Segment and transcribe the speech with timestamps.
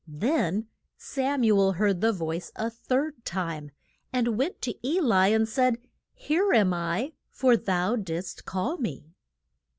[0.07, 0.65] Then
[0.97, 3.69] Sam u el heard the voice a third time,
[4.11, 5.75] and went to E li and said,
[6.15, 9.13] Here am I, for thou did'st call me.